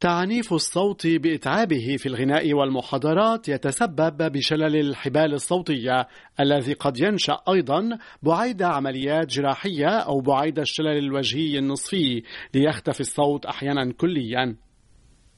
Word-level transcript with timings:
تعنيف 0.00 0.52
الصوت 0.52 1.06
بإتعابه 1.06 1.96
في 1.98 2.06
الغناء 2.06 2.54
والمحاضرات 2.54 3.48
يتسبب 3.48 4.32
بشلل 4.32 4.76
الحبال 4.76 5.34
الصوتية 5.34 6.08
الذي 6.40 6.72
قد 6.72 7.00
ينشأ 7.00 7.38
أيضا 7.48 7.98
بعيد 8.22 8.62
عمليات 8.62 9.26
جراحية 9.26 9.88
أو 9.88 10.20
بعيد 10.20 10.58
الشلل 10.58 10.98
الوجهي 10.98 11.58
النصفي 11.58 12.22
ليختفي 12.54 13.00
الصوت 13.00 13.46
أحيانا 13.46 13.92
كليا. 13.92 14.56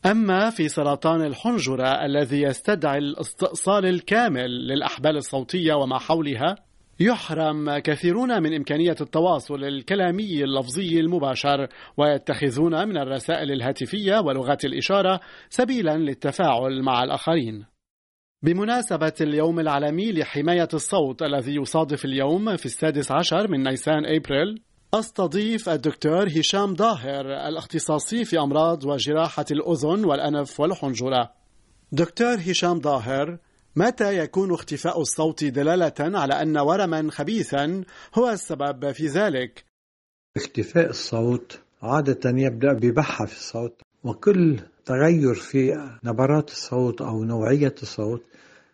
أما 0.06 0.50
في 0.50 0.68
سرطان 0.68 1.22
الحنجرة 1.22 2.04
الذي 2.04 2.42
يستدعي 2.42 2.98
الاستئصال 2.98 3.86
الكامل 3.86 4.50
للأحبال 4.68 5.16
الصوتية 5.16 5.74
وما 5.74 5.98
حولها 5.98 6.67
يحرم 7.00 7.78
كثيرون 7.78 8.42
من 8.42 8.54
إمكانية 8.54 8.96
التواصل 9.00 9.64
الكلامي 9.64 10.44
اللفظي 10.44 11.00
المباشر 11.00 11.68
ويتخذون 11.96 12.88
من 12.88 12.96
الرسائل 12.96 13.52
الهاتفية 13.52 14.20
ولغات 14.20 14.64
الإشارة 14.64 15.20
سبيلا 15.50 15.96
للتفاعل 15.96 16.82
مع 16.82 17.04
الآخرين. 17.04 17.66
بمناسبة 18.42 19.12
اليوم 19.20 19.60
العالمي 19.60 20.12
لحماية 20.12 20.68
الصوت 20.74 21.22
الذي 21.22 21.54
يصادف 21.54 22.04
اليوم 22.04 22.56
في 22.56 22.66
السادس 22.66 23.12
عشر 23.12 23.48
من 23.48 23.62
نيسان 23.62 24.06
أبريل 24.06 24.62
أستضيف 24.94 25.68
الدكتور 25.68 26.28
هشام 26.28 26.76
ظاهر 26.76 27.48
الاختصاصي 27.48 28.24
في 28.24 28.38
أمراض 28.38 28.84
وجراحة 28.84 29.44
الأذن 29.50 30.04
والأنف 30.04 30.60
والحنجرة. 30.60 31.32
دكتور 31.92 32.34
هشام 32.34 32.80
ظاهر 32.80 33.38
متى 33.78 34.18
يكون 34.18 34.52
اختفاء 34.52 35.00
الصوت 35.00 35.44
دلالة 35.44 35.94
على 36.00 36.42
أن 36.42 36.58
ورما 36.58 37.10
خبيثا 37.10 37.84
هو 38.14 38.30
السبب 38.30 38.92
في 38.92 39.06
ذلك؟ 39.06 39.64
اختفاء 40.36 40.90
الصوت 40.90 41.60
عادة 41.82 42.30
يبدأ 42.30 42.72
ببحة 42.72 43.26
في 43.26 43.36
الصوت 43.36 43.80
وكل 44.04 44.60
تغير 44.84 45.34
في 45.34 45.90
نبرات 46.04 46.50
الصوت 46.50 47.02
أو 47.02 47.24
نوعية 47.24 47.74
الصوت 47.82 48.22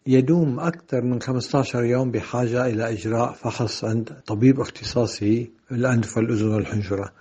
يدوم 0.06 0.60
أكثر 0.60 1.02
من 1.02 1.20
15 1.20 1.84
يوم 1.84 2.10
بحاجة 2.10 2.66
إلى 2.66 2.92
إجراء 2.92 3.32
فحص 3.32 3.84
عند 3.84 4.20
طبيب 4.26 4.60
اختصاصي 4.60 5.50
الأنف 5.72 6.16
والأذن 6.16 6.54
والحنجرة 6.54 7.12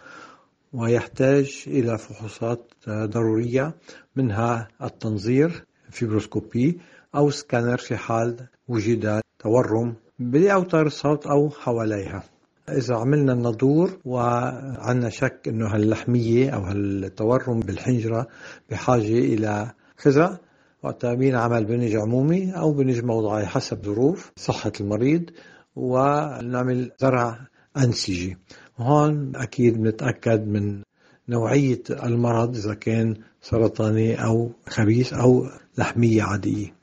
ويحتاج 0.73 1.63
إلى 1.67 1.97
فحوصات 1.97 2.73
ضرورية 2.89 3.75
منها 4.15 4.67
التنظير 4.83 5.65
fibroscopie 5.91 6.79
أو 7.15 7.29
سكانر 7.29 7.77
في 7.77 7.97
حال 7.97 8.47
وجد 8.67 9.21
تورم 9.39 9.95
بأوتار 10.19 10.85
الصوت 10.85 11.27
أو 11.27 11.49
حواليها. 11.49 12.23
إذا 12.69 12.95
عملنا 12.95 13.33
النضور 13.33 13.99
وعندنا 14.05 15.09
شك 15.09 15.47
إنه 15.47 15.67
هاللحمية 15.67 16.49
أو 16.49 16.61
هالتورم 16.61 17.59
بالحنجرة 17.59 18.27
بحاجة 18.71 19.19
إلى 19.19 19.71
خزع 19.97 20.37
وقتها 20.83 21.13
بينعمل 21.13 21.65
بنج 21.65 21.95
عمومي 21.95 22.51
أو 22.51 22.73
بنج 22.73 23.03
موضعي 23.03 23.45
حسب 23.45 23.83
ظروف 23.85 24.31
صحة 24.35 24.71
المريض 24.81 25.29
ونعمل 25.75 26.91
زرع 27.01 27.39
أنسجي 27.77 28.37
هون 28.77 29.35
أكيد 29.35 29.81
بنتأكد 29.81 30.47
من 30.47 30.81
نوعية 31.29 31.83
المرض 31.89 32.55
إذا 32.55 32.73
كان 32.73 33.15
سرطاني 33.41 34.25
أو 34.25 34.51
خبيث 34.69 35.13
أو 35.13 35.47
لحمية 35.77 36.23
عادية. 36.23 36.82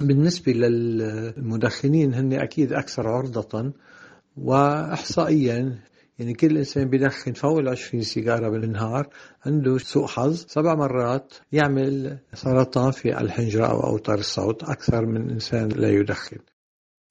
بالنسبة 0.00 0.52
للمدخنين 0.52 2.14
هن 2.14 2.32
أكيد 2.32 2.72
أكثر 2.72 3.08
عرضة 3.08 3.72
وإحصائيا 4.36 5.78
يعني 6.18 6.34
كل 6.34 6.56
إنسان 6.56 6.90
بيدخن 6.90 7.32
فوق 7.32 7.58
ال 7.58 7.68
20 7.68 8.02
سيجارة 8.02 8.48
بالنهار 8.48 9.08
عنده 9.46 9.78
سوء 9.78 10.06
حظ. 10.06 10.44
سبع 10.48 10.74
مرات 10.74 11.34
يعمل 11.52 12.18
سرطان 12.34 12.90
في 12.90 13.20
الحنجرة 13.20 13.66
أو 13.66 13.80
أوتار 13.80 14.18
الصوت 14.18 14.62
أكثر 14.62 15.06
من 15.06 15.30
إنسان 15.30 15.68
لا 15.68 15.90
يدخن. 15.90 16.38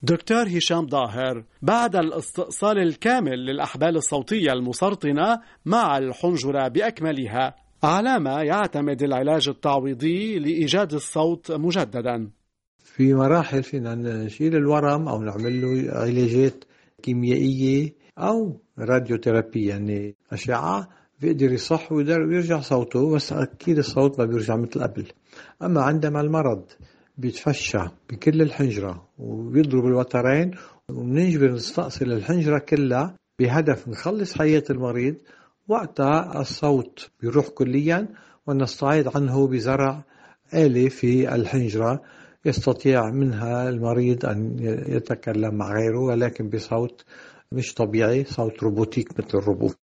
دكتور 0.02 0.48
هشام 0.48 0.88
ظاهر 0.88 1.44
بعد 1.62 1.96
الاستئصال 1.96 2.78
الكامل 2.78 3.46
للأحبال 3.46 3.96
الصوتية 3.96 4.52
المسرطنة 4.52 5.40
مع 5.64 5.98
الحنجرة 5.98 6.68
بأكملها 6.68 7.54
على 7.82 8.18
ما 8.18 8.42
يعتمد 8.42 9.02
العلاج 9.02 9.48
التعويضي 9.48 10.38
لإيجاد 10.38 10.92
الصوت 10.92 11.52
مجددا. 11.52 12.30
في 12.86 13.14
مراحل 13.14 13.62
فينا 13.62 13.94
نشيل 13.94 14.56
الورم 14.56 15.08
أو 15.08 15.22
نعمل 15.22 15.62
له 15.62 15.92
علاجات 15.92 16.64
كيميائية 17.02 17.92
أو 18.18 18.60
راديوثيرابي 18.78 19.66
يعني 19.66 20.14
أشعة 20.32 20.88
بيقدر 21.20 21.52
يصح 21.52 21.92
ويرجع 21.92 22.60
صوته 22.60 23.14
بس 23.14 23.32
أكيد 23.32 23.78
الصوت 23.78 24.18
ما 24.18 24.24
بيرجع 24.24 24.56
مثل 24.56 24.82
قبل. 24.82 25.06
أما 25.62 25.82
عندما 25.82 26.20
المرض 26.20 26.64
بيتفشى 27.18 27.78
بكل 28.10 28.42
الحنجرة 28.42 29.08
وبيضرب 29.18 29.86
الوترين 29.86 30.50
وبنجبر 30.90 31.52
نستأصل 31.52 32.12
الحنجرة 32.12 32.58
كلها 32.58 33.14
بهدف 33.38 33.88
نخلص 33.88 34.38
حياة 34.38 34.64
المريض 34.70 35.14
وقتها 35.68 36.40
الصوت 36.40 37.10
بيروح 37.20 37.48
كليا 37.48 38.08
ونستعيد 38.46 39.08
عنه 39.16 39.46
بزرع 39.46 40.04
آلة 40.54 40.88
في 40.88 41.34
الحنجرة. 41.34 42.02
يستطيع 42.46 43.10
منها 43.10 43.68
المريض 43.68 44.26
أن 44.26 44.56
يتكلم 44.88 45.54
مع 45.54 45.72
غيره 45.72 46.00
ولكن 46.00 46.48
بصوت 46.48 47.04
مش 47.52 47.74
طبيعي 47.74 48.24
صوت 48.24 48.62
روبوتيك 48.62 49.18
مثل 49.18 49.38
الروبوت. 49.38 49.76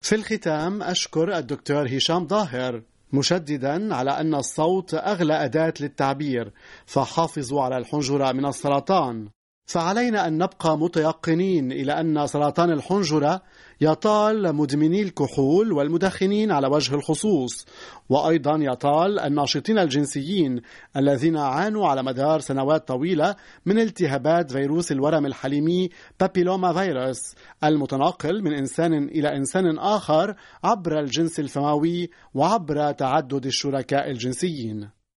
في 0.00 0.14
الختام 0.14 0.82
أشكر 0.82 1.38
الدكتور 1.38 1.96
هشام 1.96 2.26
ظاهر 2.26 2.82
مشددا 3.12 3.94
على 3.94 4.10
أن 4.10 4.34
الصوت 4.34 4.94
أغلى 4.94 5.44
أداة 5.44 5.74
للتعبير 5.80 6.52
فحافظوا 6.86 7.62
على 7.62 7.76
الحنجرة 7.78 8.32
من 8.32 8.46
السرطان. 8.46 9.28
فعلينا 9.68 10.26
أن 10.26 10.38
نبقى 10.38 10.78
متيقنين 10.78 11.72
إلى 11.72 12.00
أن 12.00 12.26
سرطان 12.26 12.70
الحنجرة 12.70 13.42
يطال 13.80 14.54
مدمني 14.54 15.02
الكحول 15.02 15.72
والمدخنين 15.72 16.52
على 16.52 16.66
وجه 16.66 16.94
الخصوص. 16.94 17.66
وأيضا 18.08 18.56
يطال 18.60 19.20
الناشطين 19.20 19.78
الجنسيين 19.78 20.60
الذين 20.96 21.36
عانوا 21.36 21.88
على 21.88 22.02
مدار 22.02 22.40
سنوات 22.40 22.88
طويلة 22.88 23.36
من 23.66 23.78
التهابات 23.78 24.52
فيروس 24.52 24.92
الورم 24.92 25.26
الحليمي 25.26 25.88
بابيلوما 26.20 26.72
فيروس 26.72 27.34
المتنقل 27.64 28.42
من 28.42 28.52
إنسان 28.52 28.94
إلى 28.94 29.36
إنسان 29.36 29.78
آخر 29.78 30.34
عبر 30.64 31.00
الجنس 31.00 31.40
الفموي 31.40 32.10
وعبر 32.34 32.92
تعدد 32.92 33.46
الشركاء 33.46 34.10
الجنسيين. 34.10 34.97